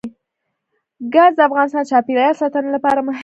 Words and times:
ګاز 1.13 1.31
د 1.35 1.39
افغانستان 1.47 1.81
د 1.83 1.89
چاپیریال 1.91 2.33
ساتنې 2.41 2.69
لپاره 2.75 2.99
مهم 3.07 3.15
دي. 3.15 3.19